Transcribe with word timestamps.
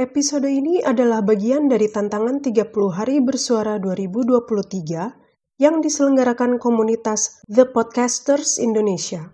Episode 0.00 0.48
ini 0.48 0.80
adalah 0.80 1.20
bagian 1.20 1.68
dari 1.68 1.84
tantangan 1.84 2.40
30 2.40 2.72
hari 2.88 3.20
bersuara 3.20 3.76
2023 3.76 5.60
yang 5.60 5.84
diselenggarakan 5.84 6.56
komunitas 6.56 7.44
The 7.44 7.68
Podcasters 7.68 8.56
Indonesia. 8.56 9.28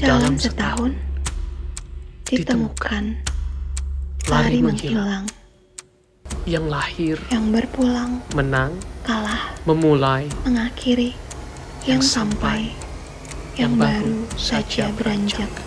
Dalam 0.00 0.40
setahun, 0.40 0.96
ditemukan, 2.24 3.20
lari 4.32 4.64
menghilang, 4.64 5.28
yang 6.48 6.72
lahir, 6.72 7.20
yang 7.28 7.52
berpulang, 7.52 8.24
menang, 8.32 8.80
kalah, 9.04 9.52
memulai, 9.68 10.24
mengakhiri, 10.48 11.12
yang 11.84 12.00
Yang 12.00 12.16
sampai, 12.16 12.72
yang 13.60 13.76
yang 13.76 13.76
baru 13.76 14.24
saja 14.40 14.88
saja 14.88 14.96
beranjak. 14.96 15.65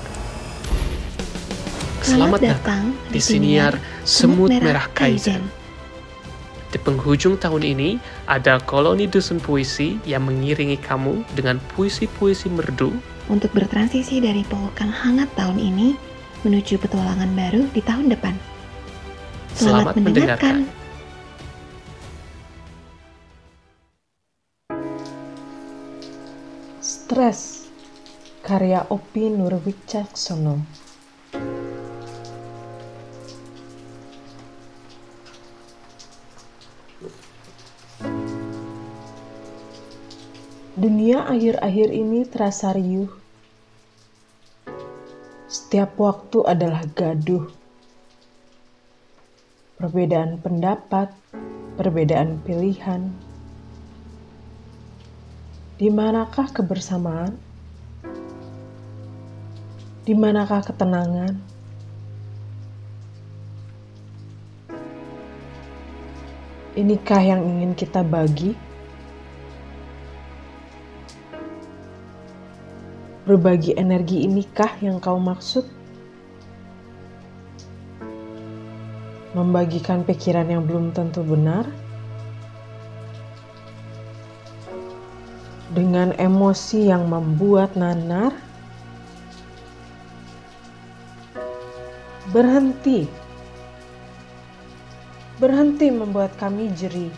Selamat 2.09 2.41
datang 2.41 2.97
di 3.13 3.21
siniar 3.21 3.77
Semut 4.01 4.49
Merah 4.49 4.89
Kaizen. 4.97 5.45
Di 6.73 6.81
penghujung 6.81 7.37
tahun 7.37 7.61
ini, 7.61 8.01
ada 8.25 8.57
koloni 8.65 9.05
dusun 9.05 9.37
puisi 9.37 10.01
yang 10.09 10.25
mengiringi 10.25 10.81
kamu 10.81 11.21
dengan 11.37 11.61
puisi-puisi 11.77 12.49
merdu 12.49 12.89
Untuk 13.29 13.53
bertransisi 13.53 14.25
dari 14.25 14.41
pelukan 14.41 14.89
hangat 14.89 15.29
tahun 15.37 15.61
ini 15.61 15.93
menuju 16.41 16.81
petualangan 16.81 17.29
baru 17.37 17.69
di 17.77 17.81
tahun 17.85 18.09
depan. 18.09 18.33
Selamat, 19.53 19.93
Selamat 19.93 19.93
mendengarkan. 20.01 20.65
mendengarkan. 20.65 20.77
Stres 26.81 27.69
karya 28.41 28.81
Opi 28.89 29.29
Nurwicaksono 29.29 30.88
Dunia 40.79 41.27
akhir-akhir 41.27 41.91
ini 41.91 42.23
terasa 42.23 42.71
riuh. 42.71 43.11
Setiap 45.51 45.99
waktu 45.99 46.39
adalah 46.47 46.87
gaduh. 46.95 47.51
Perbedaan 49.75 50.39
pendapat, 50.39 51.11
perbedaan 51.75 52.39
pilihan, 52.47 53.11
di 55.75 55.91
manakah 55.91 56.47
kebersamaan? 56.47 57.35
Di 60.07 60.15
manakah 60.15 60.63
ketenangan? 60.63 61.35
Inikah 66.79 67.19
yang 67.19 67.43
ingin 67.43 67.75
kita 67.75 67.99
bagi? 67.99 68.68
Berbagi 73.29 73.77
energi 73.77 74.25
inikah 74.25 74.73
yang 74.81 74.97
kau 74.97 75.21
maksud? 75.21 75.61
Membagikan 79.37 80.01
pikiran 80.01 80.49
yang 80.49 80.65
belum 80.65 80.89
tentu 80.97 81.21
benar? 81.21 81.69
dengan 85.69 86.17
emosi 86.17 86.89
yang 86.89 87.05
membuat 87.05 87.77
nanar, 87.77 88.33
berhenti, 92.33 93.05
berhenti 95.37 95.93
membuat 95.93 96.33
kami 96.41 96.73
jeri. 96.73 97.09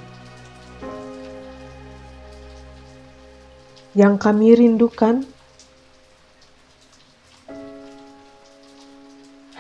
Yang 3.92 4.16
kami 4.24 4.56
rindukan 4.56 5.28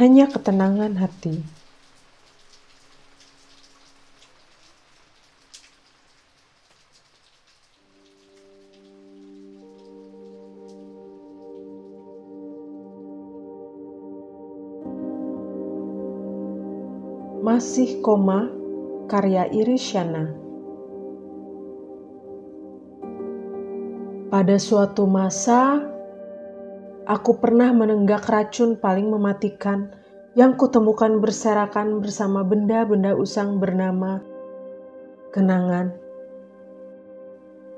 hanya 0.01 0.25
ketenangan 0.25 0.97
hati. 0.97 1.45
Masih 17.45 18.01
koma 18.01 18.49
karya 19.05 19.45
Irisyana. 19.53 20.33
Pada 24.33 24.57
suatu 24.57 25.05
masa, 25.05 25.90
aku 27.05 27.41
pernah 27.41 27.73
menenggak 27.73 28.29
racun 28.29 28.77
paling 28.77 29.09
mematikan 29.09 29.89
yang 30.37 30.55
kutemukan 30.55 31.19
berserakan 31.19 31.99
bersama 31.99 32.45
benda-benda 32.45 33.17
usang 33.17 33.59
bernama 33.59 34.23
kenangan 35.33 35.91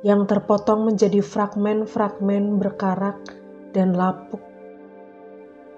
yang 0.04 0.28
terpotong 0.28 0.92
menjadi 0.92 1.24
fragmen-fragmen 1.24 2.60
berkarak 2.60 3.24
dan 3.72 3.96
lapuk 3.96 4.44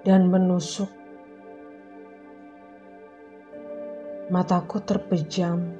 dan 0.02 0.26
menusuk. 0.26 0.90
Mataku 4.26 4.82
terpejam. 4.82 5.78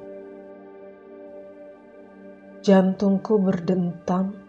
Jantungku 2.63 3.43
berdentam. 3.43 4.46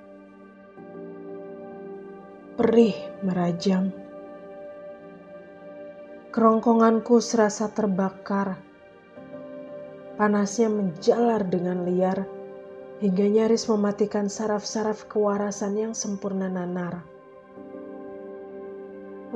Perih 2.58 2.98
merajam. 3.22 3.94
Kerongkonganku 6.34 7.22
serasa 7.22 7.70
terbakar. 7.70 8.58
Panasnya 10.18 10.66
menjalar 10.66 11.46
dengan 11.46 11.86
liar 11.86 12.26
hingga 12.98 13.30
nyaris 13.30 13.70
mematikan 13.70 14.26
saraf-saraf 14.26 15.06
kewarasan 15.06 15.78
yang 15.78 15.94
sempurna 15.94 16.50
nanar. 16.50 17.06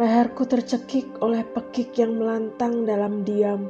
Leherku 0.02 0.50
tercekik 0.50 1.22
oleh 1.22 1.46
pekik 1.46 1.94
yang 2.02 2.18
melantang 2.18 2.90
dalam 2.90 3.22
diam. 3.22 3.70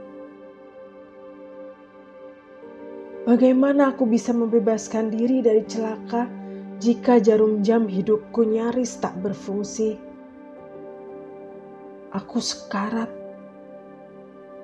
Bagaimana 3.28 3.92
aku 3.92 4.08
bisa 4.08 4.32
membebaskan 4.32 5.12
diri 5.12 5.44
dari 5.44 5.68
celaka 5.68 6.40
jika 6.82 7.22
jarum 7.22 7.62
jam 7.62 7.86
hidupku 7.86 8.42
nyaris 8.42 8.98
tak 8.98 9.14
berfungsi? 9.22 10.02
Aku 12.10 12.42
sekarat, 12.42 13.08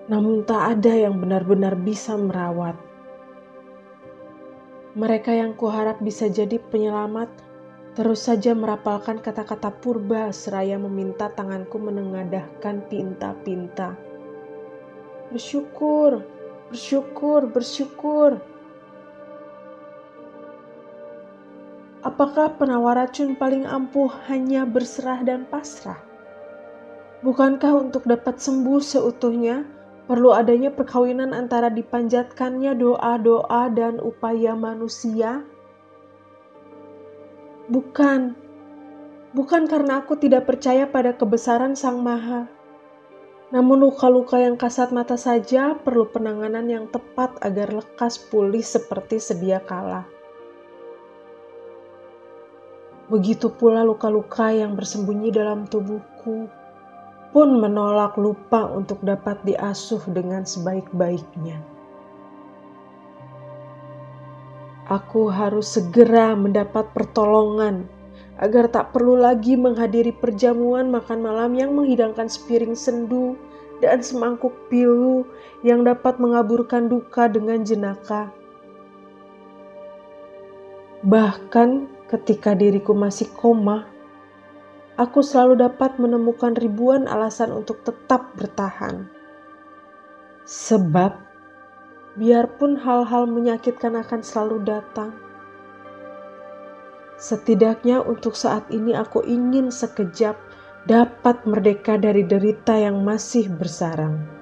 namun 0.09 0.41
tak 0.41 0.81
ada 0.81 0.97
yang 0.97 1.21
benar-benar 1.21 1.77
bisa 1.77 2.17
merawat. 2.17 2.73
Mereka 4.97 5.29
yang 5.29 5.53
kuharap 5.53 6.01
bisa 6.01 6.25
jadi 6.25 6.57
penyelamat 6.57 7.29
terus 7.93 8.25
saja 8.25 8.57
merapalkan 8.57 9.21
kata-kata 9.21 9.73
purba 9.77 10.33
seraya 10.33 10.77
meminta 10.81 11.29
tanganku 11.33 11.77
menengadahkan 11.77 12.81
pinta-pinta. 12.89 13.93
Bersyukur, 15.29 16.25
bersyukur, 16.73 17.45
bersyukur. 17.49 18.41
Apakah 22.07 22.55
penawar 22.55 22.95
racun 22.95 23.35
paling 23.35 23.67
ampuh 23.67 24.07
hanya 24.31 24.63
berserah 24.63 25.27
dan 25.27 25.43
pasrah? 25.43 25.99
Bukankah 27.19 27.83
untuk 27.83 28.07
dapat 28.07 28.39
sembuh 28.39 28.79
seutuhnya 28.79 29.67
perlu 30.07 30.31
adanya 30.31 30.71
perkawinan 30.71 31.35
antara 31.35 31.67
dipanjatkannya 31.67 32.79
doa-doa 32.79 33.67
dan 33.75 33.99
upaya 33.99 34.55
manusia? 34.55 35.43
Bukan, 37.67 38.39
bukan 39.35 39.67
karena 39.67 39.99
aku 39.99 40.15
tidak 40.15 40.47
percaya 40.47 40.87
pada 40.87 41.11
kebesaran 41.11 41.75
Sang 41.75 41.99
Maha. 41.99 42.47
Namun 43.51 43.83
luka-luka 43.83 44.39
yang 44.39 44.55
kasat 44.55 44.95
mata 44.95 45.19
saja 45.19 45.75
perlu 45.75 46.07
penanganan 46.07 46.71
yang 46.71 46.87
tepat 46.87 47.35
agar 47.43 47.75
lekas 47.75 48.15
pulih 48.15 48.63
seperti 48.63 49.19
sedia 49.19 49.59
kala. 49.59 50.16
Begitu 53.07 53.47
pula 53.55 53.87
luka-luka 53.87 54.51
yang 54.51 54.75
bersembunyi 54.75 55.31
dalam 55.31 55.63
tubuhku 55.63 56.51
pun 57.31 57.49
menolak 57.59 58.19
lupa 58.19 58.67
untuk 58.67 58.99
dapat 58.99 59.39
diasuh 59.47 60.03
dengan 60.11 60.43
sebaik-baiknya. 60.43 61.59
Aku 64.87 65.27
harus 65.27 65.75
segera 65.75 66.35
mendapat 66.35 66.91
pertolongan 66.95 67.87
agar 68.39 68.71
tak 68.71 68.95
perlu 68.95 69.19
lagi 69.19 69.59
menghadiri 69.59 70.15
perjamuan 70.15 70.87
makan 70.87 71.23
malam 71.23 71.51
yang 71.55 71.75
menghidangkan 71.75 72.31
sepiring 72.31 72.75
sendu 72.75 73.35
dan 73.83 73.99
semangkuk 73.99 74.55
pilu 74.71 75.27
yang 75.63 75.83
dapat 75.83 76.19
mengaburkan 76.19 76.87
duka 76.87 77.27
dengan 77.27 77.67
jenaka. 77.67 78.31
Bahkan 81.03 81.96
ketika 82.07 82.55
diriku 82.55 82.95
masih 82.95 83.27
koma, 83.35 83.87
aku 84.95 85.19
selalu 85.19 85.59
dapat 85.59 85.99
menemukan 85.99 86.55
ribuan 86.55 87.05
alasan 87.05 87.51
untuk 87.51 87.83
tetap 87.83 88.31
bertahan. 88.39 89.11
Sebab, 90.47 91.19
biarpun 92.15 92.79
hal-hal 92.79 93.27
menyakitkan 93.27 93.99
akan 93.99 94.23
selalu 94.23 94.63
datang, 94.63 95.11
setidaknya 97.19 97.99
untuk 97.99 98.39
saat 98.39 98.63
ini 98.71 98.95
aku 98.95 99.25
ingin 99.27 99.67
sekejap 99.67 100.39
dapat 100.87 101.43
merdeka 101.43 101.99
dari 101.99 102.23
derita 102.23 102.79
yang 102.79 103.03
masih 103.03 103.51
bersarang. 103.51 104.36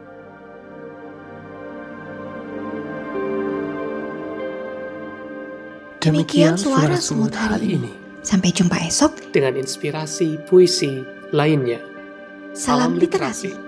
Demikian 6.05 6.53
suara 6.53 7.01
semut 7.01 7.33
hari 7.33 7.81
ini. 7.81 7.89
Sampai 8.21 8.53
jumpa 8.53 8.77
esok 8.77 9.33
dengan 9.33 9.57
inspirasi 9.57 10.37
puisi 10.45 11.01
lainnya. 11.33 11.81
Salam 12.53 13.01
literasi. 13.01 13.64